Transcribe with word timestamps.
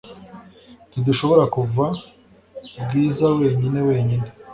Ntidushobora 0.89 1.43
kuva 1.55 1.85
Bwiza 2.83 3.25
wenyine 3.37 3.79
wenyine. 3.89 4.27